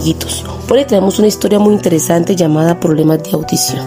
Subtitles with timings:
[0.00, 3.84] Hoy tenemos una historia muy interesante llamada Problemas de Audición,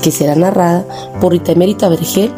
[0.00, 0.86] que será narrada
[1.20, 2.32] por Rita Emérita Vergel,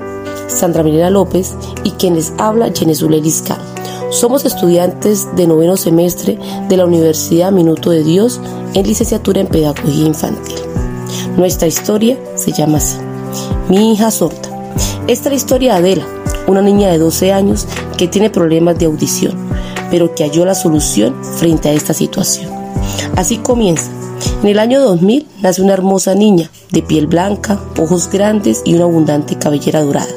[0.48, 3.62] Sandra Milena López y quien les habla, Genesule Liscano.
[4.10, 6.36] Somos estudiantes de noveno semestre
[6.68, 8.40] de la Universidad Minuto de Dios
[8.74, 10.56] en licenciatura en Pedagogía Infantil.
[11.36, 12.98] Nuestra historia se llama así,
[13.68, 14.74] Mi hija sorda.
[15.06, 16.06] Esta es la historia de Adela,
[16.48, 19.36] una niña de 12 años que tiene problemas de audición,
[19.92, 22.65] pero que halló la solución frente a esta situación.
[23.16, 23.90] Así comienza.
[24.42, 28.84] En el año 2000 nace una hermosa niña, de piel blanca, ojos grandes y una
[28.84, 30.12] abundante cabellera dorada.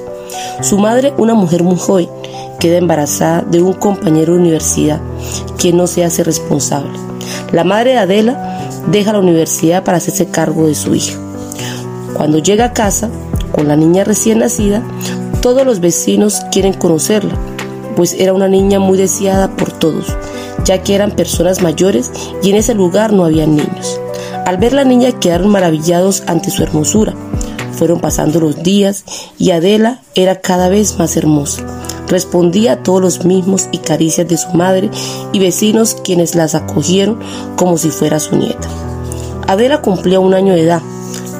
[0.62, 2.10] Su madre, una mujer muy joven,
[2.60, 5.00] queda embarazada de un compañero de universidad,
[5.58, 6.92] quien no se hace responsable.
[7.52, 8.60] La madre de Adela
[8.92, 11.18] deja la universidad para hacerse cargo de su hija.
[12.14, 13.10] Cuando llega a casa,
[13.54, 14.84] con la niña recién nacida,
[15.42, 17.34] todos los vecinos quieren conocerla,
[17.96, 20.06] pues era una niña muy deseada por todos,
[20.66, 22.12] ya que eran personas mayores
[22.44, 24.00] y en ese lugar no había niños.
[24.46, 27.14] Al ver la niña quedaron maravillados ante su hermosura.
[27.74, 29.06] Fueron pasando los días
[29.38, 31.64] y Adela era cada vez más hermosa.
[32.08, 34.90] Respondía a todos los mismos y caricias de su madre
[35.32, 37.20] y vecinos quienes las acogieron
[37.56, 38.68] como si fuera su nieta.
[39.48, 40.82] Adela cumplía un año de edad.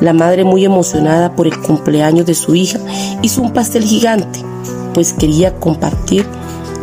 [0.02, 2.80] La madre muy emocionada por el cumpleaños de su hija
[3.22, 4.40] hizo un pastel gigante,
[4.94, 6.26] pues quería compartir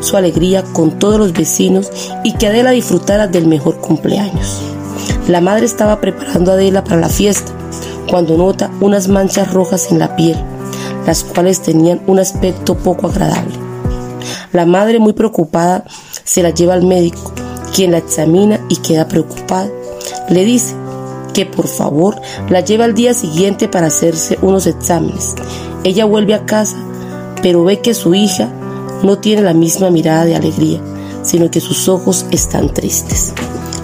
[0.06, 1.90] su alegría con todos los vecinos
[2.22, 4.62] y que Adela disfrutara del mejor cumpleaños.
[5.28, 7.52] La madre estaba preparando a Adela para la fiesta
[8.08, 10.36] cuando nota unas manchas rojas en la piel,
[11.06, 13.54] las cuales tenían un aspecto poco agradable.
[14.52, 15.84] La madre, muy preocupada,
[16.22, 17.32] se la lleva al médico,
[17.74, 19.68] quien la examina y queda preocupada.
[20.28, 20.76] Le dice
[21.34, 22.14] que por favor
[22.48, 25.34] la lleve al día siguiente para hacerse unos exámenes.
[25.82, 26.76] Ella vuelve a casa,
[27.42, 28.48] pero ve que su hija
[29.02, 30.80] no tiene la misma mirada de alegría,
[31.22, 33.32] sino que sus ojos están tristes.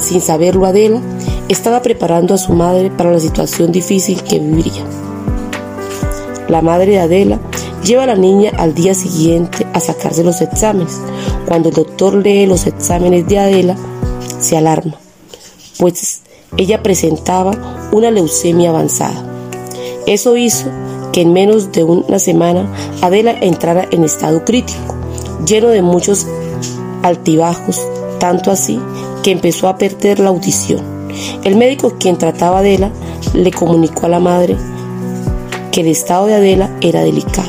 [0.00, 1.00] Sin saberlo, Adela
[1.48, 4.84] estaba preparando a su madre para la situación difícil que viviría.
[6.48, 7.40] La madre de Adela
[7.84, 11.00] lleva a la niña al día siguiente a sacarse los exámenes.
[11.46, 13.76] Cuando el doctor lee los exámenes de Adela,
[14.40, 14.96] se alarma,
[15.78, 16.22] pues
[16.56, 19.24] ella presentaba una leucemia avanzada.
[20.06, 20.68] Eso hizo
[21.12, 22.72] que en menos de una semana
[23.02, 24.96] Adela entrara en estado crítico,
[25.46, 26.26] lleno de muchos
[27.02, 27.80] altibajos,
[28.18, 28.80] tanto así
[29.22, 30.80] que empezó a perder la audición.
[31.44, 32.90] El médico quien trataba a Adela
[33.34, 34.56] le comunicó a la madre
[35.70, 37.48] que el estado de Adela era delicado,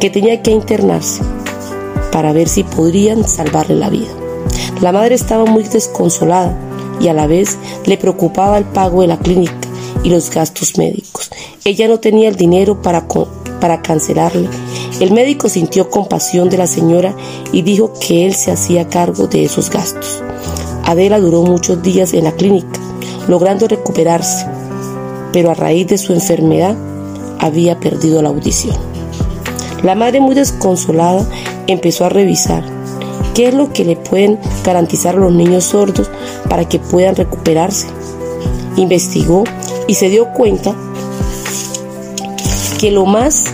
[0.00, 1.22] que tenía que internarse
[2.12, 4.08] para ver si podrían salvarle la vida.
[4.80, 6.56] La madre estaba muy desconsolada
[7.00, 9.54] y a la vez le preocupaba el pago de la clínica
[10.02, 11.30] y los gastos médicos.
[11.64, 13.06] Ella no tenía el dinero para,
[13.60, 14.48] para cancelarle.
[15.00, 17.14] El médico sintió compasión de la señora
[17.52, 20.22] y dijo que él se hacía cargo de esos gastos.
[20.84, 22.80] Adela duró muchos días en la clínica
[23.28, 24.46] logrando recuperarse,
[25.32, 26.76] pero a raíz de su enfermedad
[27.38, 28.76] había perdido la audición.
[29.82, 31.26] La madre muy desconsolada
[31.66, 32.64] empezó a revisar
[33.34, 36.10] qué es lo que le pueden garantizar a los niños sordos
[36.48, 37.86] para que puedan recuperarse.
[38.76, 39.44] Investigó
[39.86, 40.74] y se dio cuenta
[42.78, 43.44] que lo más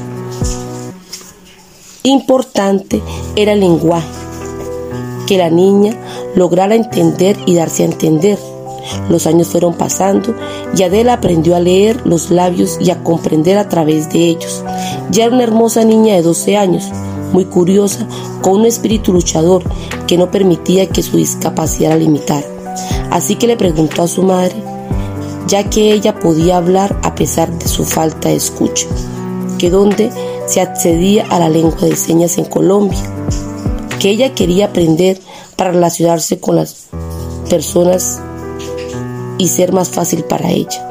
[2.02, 3.02] importante
[3.36, 4.08] era el lenguaje,
[5.26, 5.96] que la niña
[6.34, 8.38] lograra entender y darse a entender
[9.08, 10.34] los años fueron pasando
[10.76, 14.64] y Adela aprendió a leer los labios y a comprender a través de ellos.
[15.10, 16.90] Ya era una hermosa niña de 12 años,
[17.32, 18.06] muy curiosa,
[18.40, 19.62] con un espíritu luchador
[20.06, 22.46] que no permitía que su discapacidad la limitara.
[23.10, 24.54] Así que le preguntó a su madre,
[25.46, 28.86] ya que ella podía hablar a pesar de su falta de escucha,
[29.58, 30.10] que dónde
[30.46, 32.98] se accedía a la lengua de señas en Colombia,
[33.98, 35.20] que ella quería aprender
[35.56, 36.88] para relacionarse con las
[37.48, 38.20] personas
[39.38, 40.88] y ser más fácil para ella.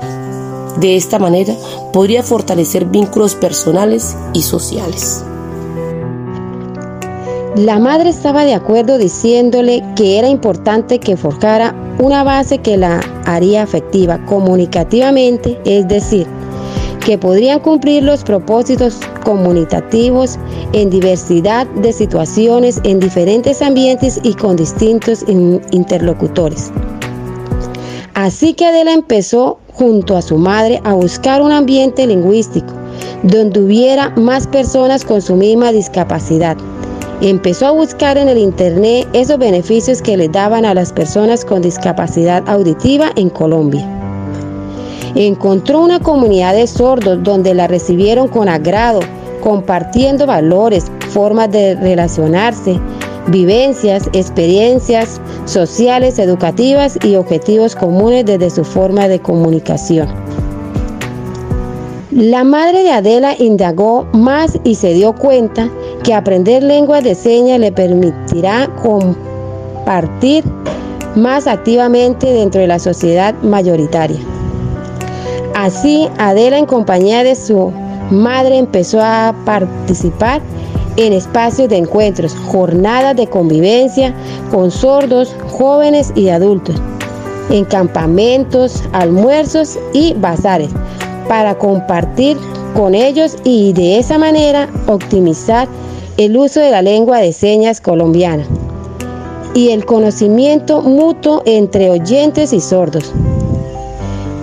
[0.77, 1.53] De esta manera
[1.91, 5.23] podría fortalecer vínculos personales y sociales.
[7.55, 13.01] La madre estaba de acuerdo diciéndole que era importante que forjara una base que la
[13.25, 16.27] haría afectiva comunicativamente, es decir,
[17.05, 20.37] que podrían cumplir los propósitos comunicativos
[20.73, 26.71] en diversidad de situaciones, en diferentes ambientes y con distintos interlocutores.
[28.13, 32.73] Así que Adela empezó junto a su madre a buscar un ambiente lingüístico
[33.23, 36.57] donde hubiera más personas con su misma discapacidad.
[37.21, 41.61] Empezó a buscar en el Internet esos beneficios que le daban a las personas con
[41.61, 44.00] discapacidad auditiva en Colombia.
[45.15, 49.01] Encontró una comunidad de sordos donde la recibieron con agrado,
[49.41, 52.79] compartiendo valores, formas de relacionarse,
[53.27, 60.07] vivencias, experiencias sociales, educativas y objetivos comunes desde su forma de comunicación.
[62.11, 65.69] La madre de Adela indagó más y se dio cuenta
[66.03, 70.43] que aprender lenguas de señas le permitirá compartir
[71.15, 74.19] más activamente dentro de la sociedad mayoritaria.
[75.61, 77.71] Así, Adela en compañía de su
[78.09, 80.41] madre empezó a participar
[80.97, 84.11] en espacios de encuentros, jornadas de convivencia
[84.49, 86.81] con sordos, jóvenes y adultos,
[87.51, 90.71] en campamentos, almuerzos y bazares,
[91.27, 92.37] para compartir
[92.75, 95.67] con ellos y de esa manera optimizar
[96.17, 98.47] el uso de la lengua de señas colombiana
[99.53, 103.13] y el conocimiento mutuo entre oyentes y sordos.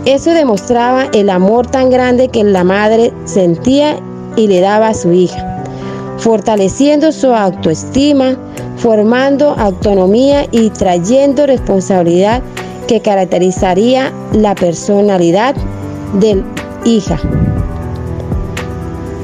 [0.08, 4.00] Eso demostraba el amor tan grande que la madre sentía
[4.36, 5.62] y le daba a su hija,
[6.16, 8.34] fortaleciendo su autoestima,
[8.78, 12.40] formando autonomía y trayendo responsabilidad
[12.86, 15.54] que caracterizaría la personalidad
[16.14, 16.42] del
[16.86, 17.20] hija.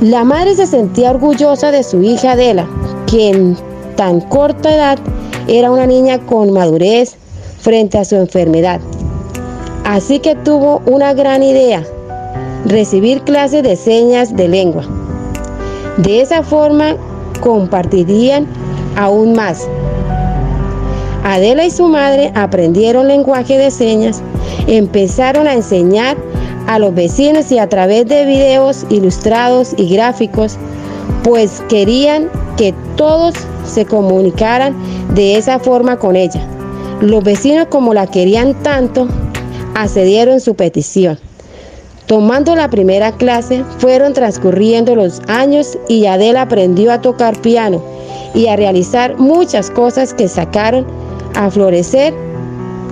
[0.02, 2.68] La madre se sentía orgullosa de su hija Adela,
[3.06, 3.56] que en
[3.96, 4.98] tan corta edad
[5.48, 7.16] era una niña con madurez
[7.62, 8.82] frente a su enfermedad.
[9.84, 11.84] Así que tuvo una gran idea,
[12.66, 14.84] recibir clases de señas de lengua.
[15.98, 16.96] De esa forma
[17.40, 18.46] compartirían
[18.96, 19.68] aún más.
[21.22, 24.22] Adela y su madre aprendieron lenguaje de señas,
[24.66, 26.16] empezaron a enseñar
[26.66, 30.56] a los vecinos y a través de videos ilustrados y gráficos,
[31.22, 33.34] pues querían que todos
[33.66, 34.74] se comunicaran
[35.14, 36.40] de esa forma con ella.
[37.00, 39.08] Los vecinos como la querían tanto,
[39.74, 41.18] accedieron su petición.
[42.06, 47.82] Tomando la primera clase, fueron transcurriendo los años y Adela aprendió a tocar piano
[48.34, 50.86] y a realizar muchas cosas que sacaron
[51.34, 52.12] a florecer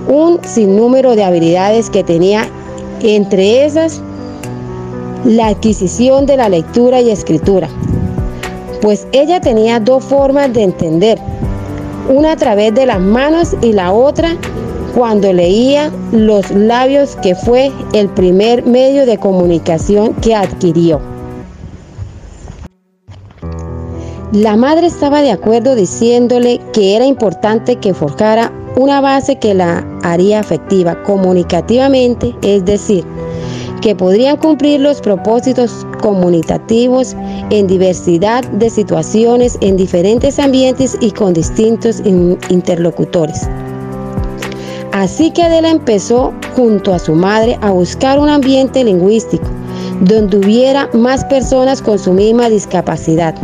[0.07, 2.47] un sinnúmero de habilidades que tenía
[3.01, 4.01] entre esas,
[5.25, 7.69] la adquisición de la lectura y escritura,
[8.81, 11.19] pues ella tenía dos formas de entender,
[12.09, 14.35] una a través de las manos y la otra
[14.93, 21.01] cuando leía los labios, que fue el primer medio de comunicación que adquirió.
[24.31, 29.85] La madre estaba de acuerdo diciéndole que era importante que forjara una base que la
[30.01, 33.05] haría afectiva comunicativamente, es decir,
[33.81, 37.15] que podrían cumplir los propósitos comunicativos
[37.51, 42.01] en diversidad de situaciones, en diferentes ambientes y con distintos
[42.49, 43.47] interlocutores.
[44.93, 49.47] Así que Adela empezó junto a su madre a buscar un ambiente lingüístico
[50.01, 53.35] donde hubiera más personas con su misma discapacidad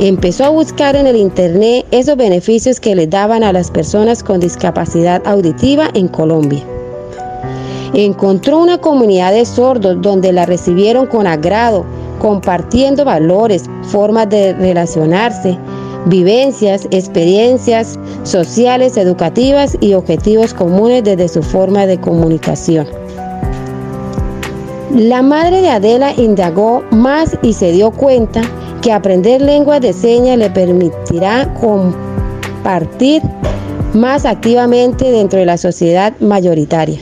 [0.00, 4.40] Empezó a buscar en el Internet esos beneficios que le daban a las personas con
[4.40, 6.64] discapacidad auditiva en Colombia.
[7.94, 11.86] Encontró una comunidad de sordos donde la recibieron con agrado,
[12.18, 15.56] compartiendo valores, formas de relacionarse,
[16.06, 22.86] vivencias, experiencias sociales, educativas y objetivos comunes desde su forma de comunicación.
[24.94, 28.42] La madre de Adela indagó más y se dio cuenta
[28.80, 33.22] que aprender lenguas de señas le permitirá compartir
[33.92, 37.00] más activamente dentro de la sociedad mayoritaria.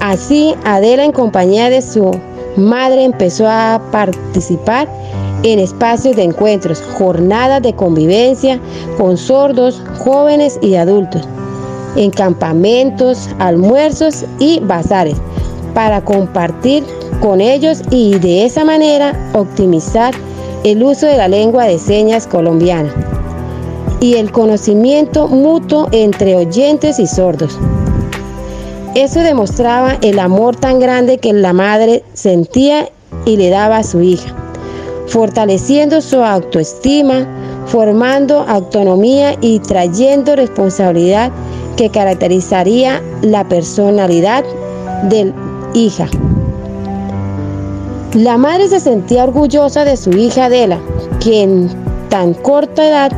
[0.00, 2.10] Así, Adela en compañía de su
[2.56, 4.88] madre empezó a participar
[5.42, 8.60] en espacios de encuentros, jornadas de convivencia
[8.96, 11.22] con sordos, jóvenes y adultos,
[11.96, 15.16] en campamentos, almuerzos y bazares,
[15.74, 16.84] para compartir
[17.20, 20.14] con ellos y de esa manera optimizar
[20.64, 22.92] el uso de la lengua de señas colombiana
[24.00, 27.58] y el conocimiento mutuo entre oyentes y sordos.
[28.94, 32.90] Eso demostraba el amor tan grande que la madre sentía
[33.24, 34.34] y le daba a su hija,
[35.06, 37.26] fortaleciendo su autoestima,
[37.66, 41.30] formando autonomía y trayendo responsabilidad
[41.76, 44.44] que caracterizaría la personalidad
[45.08, 45.32] del
[45.74, 46.08] hija.
[48.14, 50.78] La madre se sentía orgullosa de su hija Adela,
[51.20, 51.70] que en
[52.10, 53.12] tan corta edad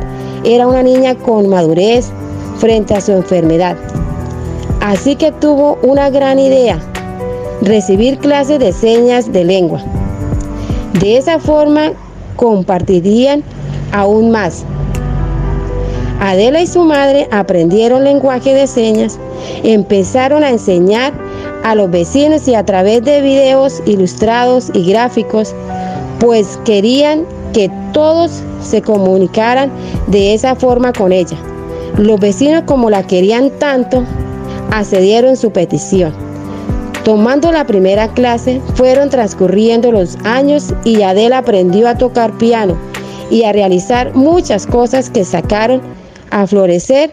[0.45, 2.11] era una niña con madurez
[2.59, 3.75] frente a su enfermedad.
[4.79, 6.79] Así que tuvo una gran idea,
[7.61, 9.81] recibir clases de señas de lengua.
[10.99, 11.91] De esa forma
[12.35, 13.43] compartirían
[13.91, 14.63] aún más.
[16.21, 19.19] Adela y su madre aprendieron lenguaje de señas,
[19.63, 21.13] empezaron a enseñar
[21.63, 25.53] a los vecinos y a través de videos ilustrados y gráficos,
[26.19, 29.71] pues querían que todos se comunicaran
[30.07, 31.37] de esa forma con ella.
[31.97, 34.03] Los vecinos como la querían tanto,
[34.71, 36.24] accedieron su petición.
[37.05, 42.75] Tomando la primera clase, fueron transcurriendo los años y Adela aprendió a tocar piano
[43.29, 45.83] y a realizar muchas cosas que sacaron
[46.31, 47.11] a florecer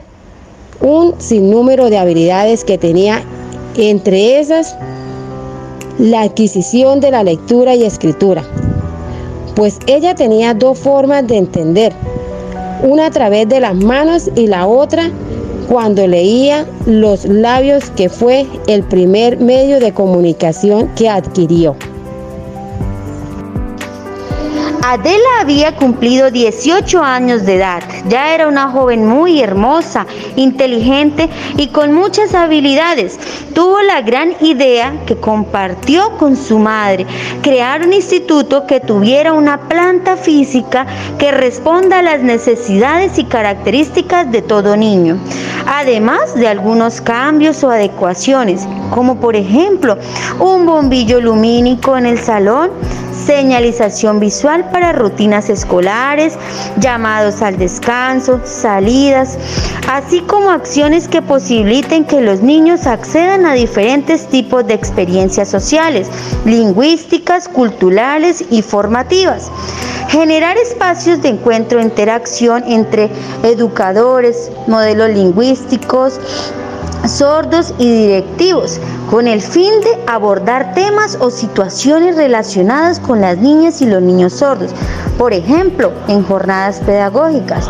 [0.80, 3.22] un sinnúmero de habilidades que tenía,
[3.76, 4.74] entre esas
[5.98, 8.42] la adquisición de la lectura y escritura,
[9.54, 11.92] pues ella tenía dos formas de entender,
[12.82, 15.10] una a través de las manos y la otra
[15.68, 21.76] cuando leía los labios, que fue el primer medio de comunicación que adquirió.
[24.84, 27.84] Adela había cumplido 18 años de edad.
[28.08, 33.16] Ya era una joven muy hermosa, inteligente y con muchas habilidades.
[33.54, 37.06] Tuvo la gran idea que compartió con su madre,
[37.42, 40.84] crear un instituto que tuviera una planta física
[41.16, 45.16] que responda a las necesidades y características de todo niño.
[45.64, 49.96] Además de algunos cambios o adecuaciones, como por ejemplo
[50.40, 52.72] un bombillo lumínico en el salón,
[53.26, 56.34] señalización visual para rutinas escolares,
[56.78, 59.38] llamados al descanso, salidas,
[59.88, 66.08] así como acciones que posibiliten que los niños accedan a diferentes tipos de experiencias sociales,
[66.44, 69.50] lingüísticas, culturales y formativas.
[70.08, 73.08] Generar espacios de encuentro e interacción entre
[73.44, 76.20] educadores, modelos lingüísticos,
[77.06, 78.80] sordos y directivos,
[79.10, 84.34] con el fin de abordar temas o situaciones relacionadas con las niñas y los niños
[84.34, 84.70] sordos,
[85.18, 87.68] por ejemplo, en jornadas pedagógicas.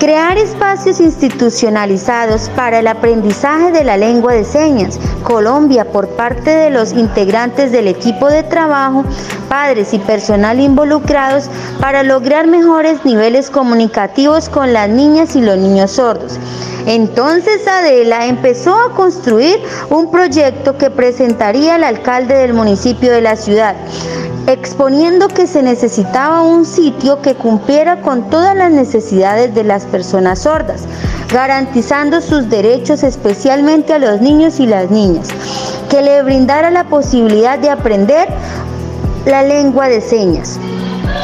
[0.00, 4.98] Crear espacios institucionalizados para el aprendizaje de la lengua de señas.
[5.24, 9.04] Colombia, por parte de los integrantes del equipo de trabajo,
[9.50, 15.90] padres y personal involucrados, para lograr mejores niveles comunicativos con las niñas y los niños
[15.90, 16.38] sordos.
[16.86, 23.36] Entonces Adela empezó a construir un proyecto que presentaría al alcalde del municipio de la
[23.36, 23.76] ciudad
[24.52, 30.40] exponiendo que se necesitaba un sitio que cumpliera con todas las necesidades de las personas
[30.40, 30.82] sordas,
[31.32, 35.28] garantizando sus derechos especialmente a los niños y las niñas,
[35.88, 38.28] que le brindara la posibilidad de aprender
[39.24, 40.58] la lengua de señas.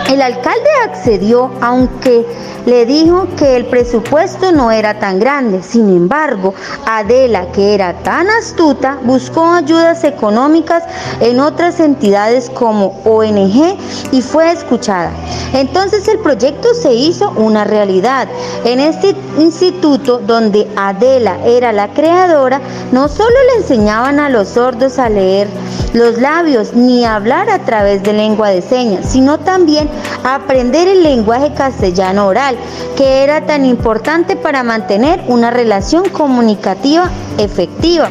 [0.08, 2.24] El alcalde accedió, aunque
[2.66, 5.62] le dijo que el presupuesto no era tan grande.
[5.62, 6.52] Sin embargo,
[6.84, 10.82] Adela, que era tan astuta, buscó ayudas económicas
[11.20, 13.78] en otras entidades como ONG
[14.12, 15.12] y fue escuchada.
[15.54, 18.28] Entonces el proyecto se hizo una realidad.
[18.64, 22.60] En este instituto donde Adela era la creadora,
[22.92, 25.48] no solo le enseñaban a los sordos a leer
[25.92, 29.88] los labios ni hablar a través de lengua de señas, sino también
[30.24, 32.56] aprender el lenguaje castellano oral,
[32.96, 38.10] que era tan importante para mantener una relación comunicativa efectiva.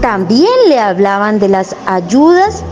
[0.00, 2.62] También le hablaban de las ayudas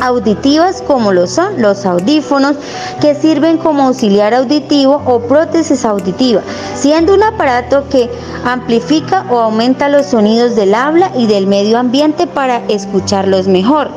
[0.00, 2.56] auditivas como lo son los audífonos
[3.00, 6.40] que sirven como auxiliar auditivo o prótesis auditiva,
[6.74, 8.10] siendo un aparato que
[8.44, 13.90] amplifica o aumenta los sonidos del habla y del medio ambiente para escucharlos mejor.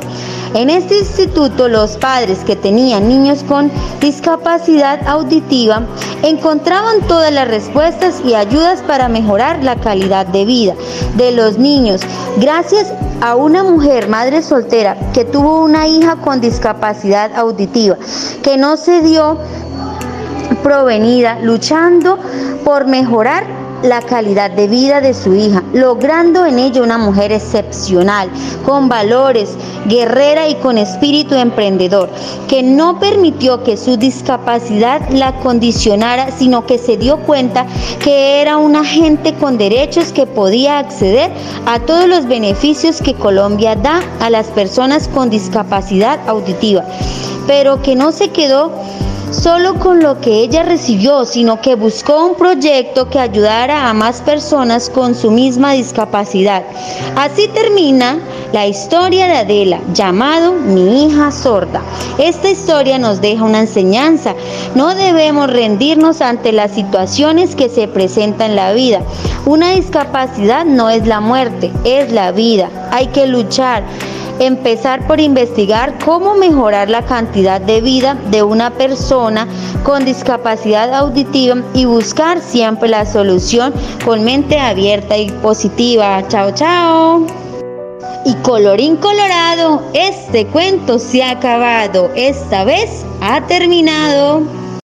[0.53, 5.83] En este instituto los padres que tenían niños con discapacidad auditiva
[6.23, 10.73] encontraban todas las respuestas y ayudas para mejorar la calidad de vida
[11.15, 12.01] de los niños
[12.37, 17.97] gracias a una mujer, madre soltera, que tuvo una hija con discapacidad auditiva,
[18.41, 19.37] que no se dio
[20.63, 22.17] provenida luchando
[22.65, 28.29] por mejorar la calidad de vida de su hija, logrando en ella una mujer excepcional,
[28.65, 29.55] con valores,
[29.87, 32.09] guerrera y con espíritu emprendedor,
[32.47, 37.65] que no permitió que su discapacidad la condicionara, sino que se dio cuenta
[38.03, 41.31] que era una gente con derechos que podía acceder
[41.65, 46.83] a todos los beneficios que Colombia da a las personas con discapacidad auditiva,
[47.47, 48.71] pero que no se quedó
[49.31, 54.21] solo con lo que ella recibió, sino que buscó un proyecto que ayudara a más
[54.21, 56.63] personas con su misma discapacidad.
[57.15, 58.19] Así termina
[58.51, 61.81] la historia de Adela, llamado Mi hija sorda.
[62.17, 64.35] Esta historia nos deja una enseñanza.
[64.75, 69.01] No debemos rendirnos ante las situaciones que se presentan en la vida.
[69.45, 72.69] Una discapacidad no es la muerte, es la vida.
[72.91, 73.83] Hay que luchar
[74.41, 79.47] empezar por investigar cómo mejorar la cantidad de vida de una persona
[79.83, 86.27] con discapacidad auditiva y buscar siempre la solución con mente abierta y positiva.
[86.27, 87.25] Chao, chao.
[88.25, 92.11] Y colorín colorado, este cuento se ha acabado.
[92.15, 94.60] Esta vez ha terminado.